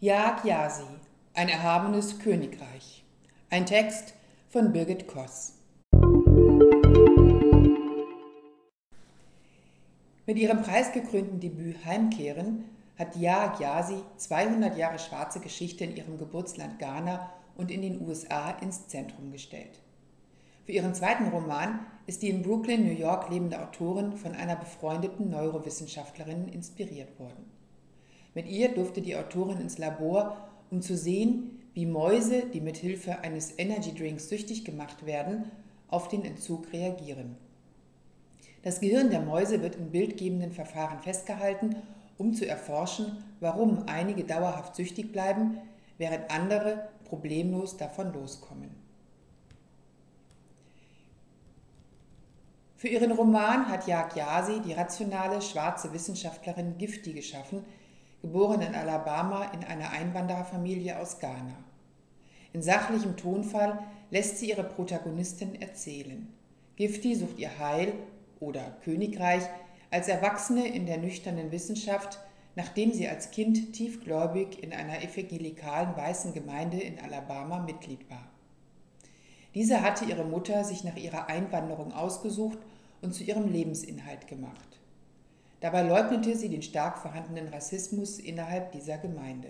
Jag 0.00 0.44
Yasi, 0.44 0.84
ein 1.34 1.48
erhabenes 1.48 2.20
Königreich. 2.20 3.04
Ein 3.50 3.66
Text 3.66 4.14
von 4.48 4.72
Birgit 4.72 5.08
Koss. 5.08 5.54
Mit 10.24 10.38
ihrem 10.38 10.62
preisgekrönten 10.62 11.40
Debüt 11.40 11.84
Heimkehren 11.84 12.66
hat 12.96 13.16
Ja 13.16 13.52
Gyasi 13.58 13.96
200 14.18 14.76
Jahre 14.76 15.00
schwarze 15.00 15.40
Geschichte 15.40 15.82
in 15.82 15.96
ihrem 15.96 16.16
Geburtsland 16.16 16.78
Ghana 16.78 17.32
und 17.56 17.72
in 17.72 17.82
den 17.82 18.00
USA 18.06 18.50
ins 18.50 18.86
Zentrum 18.86 19.32
gestellt. 19.32 19.80
Für 20.64 20.70
ihren 20.70 20.94
zweiten 20.94 21.26
Roman 21.26 21.80
ist 22.06 22.22
die 22.22 22.28
in 22.28 22.42
Brooklyn, 22.42 22.84
New 22.84 22.96
York 22.96 23.30
lebende 23.30 23.60
Autorin 23.60 24.12
von 24.12 24.36
einer 24.36 24.54
befreundeten 24.54 25.28
Neurowissenschaftlerin 25.28 26.46
inspiriert 26.46 27.18
worden. 27.18 27.57
Mit 28.38 28.46
ihr 28.46 28.72
durfte 28.72 29.00
die 29.00 29.16
Autorin 29.16 29.60
ins 29.60 29.78
Labor, 29.78 30.36
um 30.70 30.80
zu 30.80 30.96
sehen, 30.96 31.58
wie 31.74 31.86
Mäuse, 31.86 32.44
die 32.46 32.60
mit 32.60 32.76
Hilfe 32.76 33.18
eines 33.18 33.58
Energy 33.58 33.92
Drinks 33.92 34.28
süchtig 34.28 34.64
gemacht 34.64 35.04
werden, 35.04 35.50
auf 35.88 36.06
den 36.06 36.24
Entzug 36.24 36.72
reagieren. 36.72 37.34
Das 38.62 38.78
Gehirn 38.78 39.10
der 39.10 39.22
Mäuse 39.22 39.60
wird 39.60 39.74
in 39.74 39.90
bildgebenden 39.90 40.52
Verfahren 40.52 41.00
festgehalten, 41.00 41.74
um 42.16 42.32
zu 42.32 42.46
erforschen, 42.46 43.24
warum 43.40 43.88
einige 43.88 44.22
dauerhaft 44.22 44.76
süchtig 44.76 45.10
bleiben, 45.10 45.58
während 45.96 46.30
andere 46.30 46.90
problemlos 47.06 47.76
davon 47.76 48.12
loskommen. 48.12 48.70
Für 52.76 52.86
ihren 52.86 53.10
Roman 53.10 53.68
hat 53.68 53.88
Jagd 53.88 54.14
Yasi 54.14 54.60
die 54.60 54.74
rationale 54.74 55.42
schwarze 55.42 55.92
Wissenschaftlerin 55.92 56.78
Gifty 56.78 57.12
geschaffen, 57.14 57.64
geboren 58.22 58.60
in 58.60 58.74
Alabama 58.74 59.44
in 59.52 59.64
einer 59.64 59.90
Einwandererfamilie 59.90 60.98
aus 60.98 61.18
Ghana. 61.20 61.54
In 62.52 62.62
sachlichem 62.62 63.16
Tonfall 63.16 63.78
lässt 64.10 64.38
sie 64.38 64.50
ihre 64.50 64.64
Protagonistin 64.64 65.60
erzählen. 65.60 66.28
Gifty 66.76 67.14
sucht 67.14 67.38
ihr 67.38 67.58
Heil 67.58 67.92
oder 68.40 68.76
Königreich 68.84 69.42
als 69.90 70.08
Erwachsene 70.08 70.66
in 70.66 70.86
der 70.86 70.98
nüchternen 70.98 71.52
Wissenschaft, 71.52 72.18
nachdem 72.56 72.92
sie 72.92 73.08
als 73.08 73.30
Kind 73.30 73.72
tiefgläubig 73.72 74.62
in 74.62 74.72
einer 74.72 75.02
evangelikalen 75.02 75.96
weißen 75.96 76.34
Gemeinde 76.34 76.80
in 76.80 76.98
Alabama 76.98 77.60
Mitglied 77.60 78.08
war. 78.10 78.28
Diese 79.54 79.82
hatte 79.82 80.04
ihre 80.04 80.24
Mutter 80.24 80.64
sich 80.64 80.84
nach 80.84 80.96
ihrer 80.96 81.28
Einwanderung 81.28 81.92
ausgesucht 81.92 82.58
und 83.00 83.14
zu 83.14 83.24
ihrem 83.24 83.50
Lebensinhalt 83.50 84.26
gemacht. 84.26 84.78
Dabei 85.60 85.82
leugnete 85.82 86.36
sie 86.36 86.48
den 86.48 86.62
stark 86.62 86.98
vorhandenen 86.98 87.48
Rassismus 87.48 88.18
innerhalb 88.18 88.72
dieser 88.72 88.98
Gemeinde. 88.98 89.48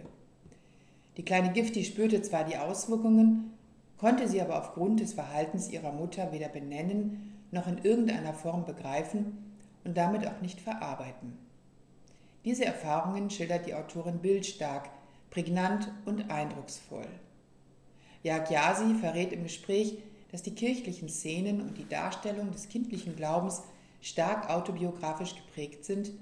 Die 1.16 1.24
kleine 1.24 1.52
Gifty 1.52 1.84
spürte 1.84 2.22
zwar 2.22 2.44
die 2.44 2.56
Auswirkungen, 2.56 3.52
konnte 3.98 4.28
sie 4.28 4.40
aber 4.40 4.58
aufgrund 4.58 5.00
des 5.00 5.12
Verhaltens 5.12 5.70
ihrer 5.70 5.92
Mutter 5.92 6.32
weder 6.32 6.48
benennen 6.48 7.34
noch 7.50 7.66
in 7.66 7.78
irgendeiner 7.78 8.34
Form 8.34 8.64
begreifen 8.64 9.56
und 9.84 9.96
damit 9.96 10.26
auch 10.26 10.40
nicht 10.40 10.60
verarbeiten. 10.60 11.36
Diese 12.44 12.64
Erfahrungen 12.64 13.30
schildert 13.30 13.66
die 13.66 13.74
Autorin 13.74 14.18
bildstark, 14.18 14.88
prägnant 15.30 15.90
und 16.04 16.30
eindrucksvoll. 16.30 17.08
Yagyasi 18.22 18.94
verrät 18.94 19.32
im 19.32 19.42
Gespräch, 19.42 19.98
dass 20.30 20.42
die 20.42 20.54
kirchlichen 20.54 21.08
Szenen 21.08 21.60
und 21.60 21.78
die 21.78 21.88
Darstellung 21.88 22.50
des 22.52 22.68
kindlichen 22.68 23.16
Glaubens 23.16 23.62
stark 24.00 24.50
autobiografisch 24.50 25.34
geprägt 25.34 25.84
sind, 25.84 26.12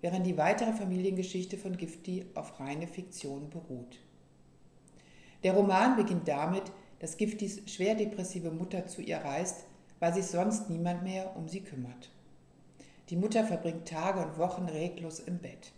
während 0.00 0.26
die 0.26 0.36
weitere 0.36 0.72
Familiengeschichte 0.72 1.56
von 1.58 1.76
Gifty 1.76 2.26
auf 2.34 2.60
reine 2.60 2.86
Fiktion 2.86 3.50
beruht. 3.50 3.98
Der 5.42 5.54
Roman 5.54 5.96
beginnt 5.96 6.28
damit, 6.28 6.64
dass 7.00 7.16
Giftys 7.16 7.62
schwer 7.66 7.94
depressive 7.94 8.50
Mutter 8.50 8.86
zu 8.86 9.02
ihr 9.02 9.18
reist 9.18 9.64
weil 10.04 10.12
sich 10.12 10.26
sonst 10.26 10.68
niemand 10.68 11.02
mehr 11.02 11.34
um 11.34 11.48
sie 11.48 11.62
kümmert. 11.62 12.10
Die 13.08 13.16
Mutter 13.16 13.44
verbringt 13.44 13.88
Tage 13.88 14.20
und 14.20 14.36
Wochen 14.36 14.66
reglos 14.66 15.18
im 15.18 15.38
Bett. 15.38 15.72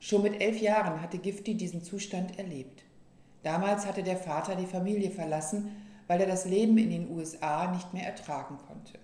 Schon 0.00 0.22
mit 0.22 0.40
elf 0.40 0.60
Jahren 0.60 1.00
hatte 1.00 1.18
Gifty 1.18 1.54
diesen 1.54 1.84
Zustand 1.84 2.36
erlebt. 2.36 2.82
Damals 3.44 3.86
hatte 3.86 4.02
der 4.02 4.16
Vater 4.16 4.56
die 4.56 4.66
Familie 4.66 5.12
verlassen, 5.12 5.70
weil 6.08 6.20
er 6.20 6.26
das 6.26 6.46
Leben 6.46 6.78
in 6.78 6.90
den 6.90 7.10
USA 7.10 7.70
nicht 7.70 7.94
mehr 7.94 8.06
ertragen 8.06 8.58
konnte. 8.66 8.98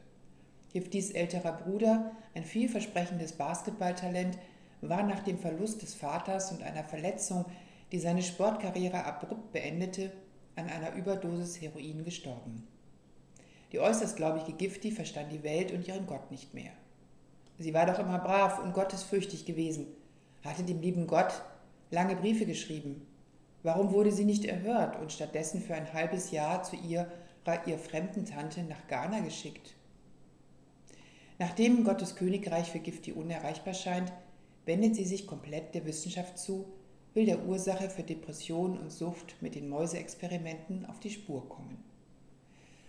Giftys 0.75 1.12
älterer 1.12 1.53
Bruder, 1.53 2.11
ein 2.35 2.45
vielversprechendes 2.45 3.35
Basketballtalent, 3.35 4.37
war 4.81 5.05
nach 5.05 5.21
dem 5.21 5.39
Verlust 5.39 5.83
des 5.83 5.95
Vaters 5.95 6.51
und 6.51 6.65
einer 6.65 6.83
Verletzung, 6.83 7.45
die 7.93 8.01
seine 8.01 8.23
Sportkarriere 8.23 9.05
abrupt 9.05 9.53
beendete, 9.53 10.11
an 10.57 10.69
einer 10.69 10.93
Überdosis 10.97 11.61
Heroin 11.61 12.03
gestorben. 12.03 12.67
Die 13.71 13.79
äußerst 13.79 14.17
gläubige 14.17 14.53
Gifty 14.53 14.91
verstand 14.91 15.31
die 15.31 15.45
Welt 15.45 15.71
und 15.71 15.87
ihren 15.87 16.09
Gott 16.09 16.33
nicht 16.33 16.55
mehr. 16.55 16.73
Sie 17.61 17.73
war 17.73 17.87
doch 17.87 18.01
immer 18.01 18.19
brav 18.19 18.59
und 18.59 18.75
gottesfürchtig 18.75 19.47
gewesen, 19.47 19.87
hatte 20.43 20.65
dem 20.65 20.81
lieben 20.81 21.06
Gott 21.06 21.41
lange 21.93 22.17
Briefe 22.17 22.47
geschrieben. 22.47 23.06
Warum 23.62 23.93
wurde 23.93 24.11
sie 24.11 24.25
nicht 24.25 24.45
erhört 24.45 25.01
und 25.01 25.12
stattdessen 25.12 25.61
für 25.61 25.77
ein 25.77 25.93
halbes 25.93 26.33
Jahr 26.33 26.65
zu 26.65 26.75
ihrer 26.75 27.06
ihr 27.67 27.79
fremden 27.79 28.25
Tante 28.25 28.65
nach 28.65 28.89
Ghana 28.89 29.21
geschickt? 29.21 29.77
Nachdem 31.39 31.84
Gottes 31.84 32.15
Königreich 32.15 32.71
für 32.71 32.78
Gifty 32.78 33.12
unerreichbar 33.12 33.75
scheint, 33.75 34.12
wendet 34.67 34.95
sie 34.95 35.05
sich 35.05 35.27
komplett 35.27 35.75
der 35.75 35.84
Wissenschaft 35.84 36.39
zu, 36.39 36.67
will 37.12 37.27
der 37.27 37.45
Ursache 37.45 37.91
für 37.91 38.03
Depression 38.03 38.78
und 38.78 38.91
Sucht 38.91 39.37
mit 39.41 39.55
den 39.55 39.69
Mäuseexperimenten 39.69 40.87
auf 40.87 41.00
die 41.00 41.11
Spur 41.11 41.49
kommen. 41.49 41.83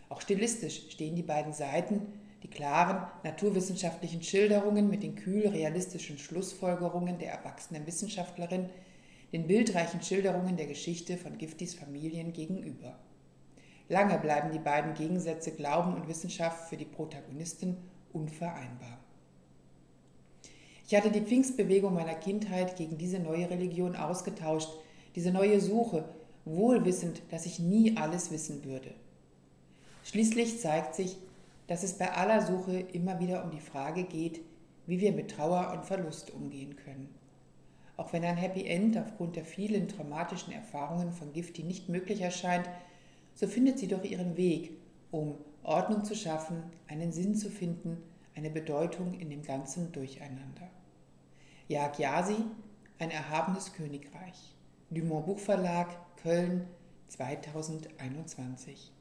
Auch 0.09 0.21
stilistisch 0.21 0.89
stehen 0.89 1.15
die 1.15 1.23
beiden 1.23 1.53
Seiten, 1.53 2.01
die 2.43 2.49
klaren 2.49 3.07
naturwissenschaftlichen 3.23 4.21
Schilderungen 4.21 4.89
mit 4.89 5.01
den 5.01 5.15
kühl 5.15 5.47
realistischen 5.47 6.19
Schlussfolgerungen 6.19 7.17
der 7.17 7.31
erwachsenen 7.31 7.87
Wissenschaftlerin, 7.87 8.69
den 9.33 9.47
bildreichen 9.47 10.01
Schilderungen 10.01 10.55
der 10.55 10.67
Geschichte 10.67 11.17
von 11.17 11.37
Giftis 11.39 11.73
Familien 11.73 12.33
gegenüber. 12.33 12.99
Lange 13.89 14.17
bleiben 14.19 14.51
die 14.51 14.59
beiden 14.59 14.93
Gegensätze 14.93 15.51
Glauben 15.51 15.95
und 15.95 16.07
Wissenschaft 16.07 16.69
für 16.69 16.77
die 16.77 16.85
Protagonisten 16.85 17.77
unvereinbar. 18.15 18.97
Ich 20.87 20.95
hatte 20.95 21.11
die 21.11 21.21
Pfingstbewegung 21.21 21.93
meiner 21.93 22.15
Kindheit 22.15 22.75
gegen 22.77 22.97
diese 22.97 23.19
neue 23.19 23.49
Religion 23.49 23.95
ausgetauscht, 23.95 24.69
diese 25.15 25.31
neue 25.31 25.59
Suche, 25.59 26.05
wohl 26.45 26.85
wissend, 26.85 27.21
dass 27.31 27.45
ich 27.45 27.59
nie 27.59 27.97
alles 27.97 28.31
wissen 28.31 28.63
würde. 28.63 28.93
Schließlich 30.03 30.59
zeigt 30.59 30.95
sich, 30.95 31.17
dass 31.67 31.83
es 31.83 31.97
bei 31.97 32.11
aller 32.11 32.45
Suche 32.45 32.79
immer 32.79 33.19
wieder 33.19 33.43
um 33.43 33.51
die 33.51 33.59
Frage 33.59 34.03
geht, 34.03 34.41
wie 34.85 34.99
wir 34.99 35.11
mit 35.11 35.31
Trauer 35.31 35.73
und 35.73 35.85
Verlust 35.85 36.31
umgehen 36.31 36.75
können. 36.75 37.09
Auch 37.97 38.13
wenn 38.13 38.23
ein 38.23 38.37
Happy 38.37 38.67
End 38.67 38.97
aufgrund 38.97 39.35
der 39.35 39.45
vielen 39.45 39.87
traumatischen 39.87 40.53
Erfahrungen 40.53 41.11
von 41.11 41.33
Gifty 41.33 41.63
nicht 41.63 41.89
möglich 41.89 42.21
erscheint, 42.21 42.69
so 43.33 43.47
findet 43.47 43.79
sie 43.79 43.87
doch 43.87 44.03
ihren 44.03 44.37
Weg, 44.37 44.71
um 45.09 45.35
Ordnung 45.65 46.03
zu 46.03 46.15
schaffen, 46.15 46.63
einen 46.87 47.11
Sinn 47.11 47.35
zu 47.35 47.49
finden, 47.49 47.97
eine 48.35 48.51
Bedeutung 48.51 49.13
in 49.19 49.29
dem 49.29 49.41
ganzen 49.41 49.91
Durcheinander. 49.91 50.69
Jag 51.67 51.97
Yasi, 51.97 52.37
ein 52.99 53.09
erhabenes 53.09 53.73
Königreich. 53.73 54.55
Dumont 54.91 55.25
Buchverlag, 55.25 55.87
Köln, 56.17 56.67
2021. 57.07 58.91